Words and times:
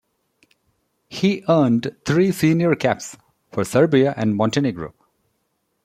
He 1.09 1.43
earned 1.47 1.95
three 2.05 2.31
senior 2.31 2.73
caps 2.73 3.15
for 3.51 3.63
Serbia 3.63 4.15
and 4.17 4.35
Montenegro. 4.35 4.95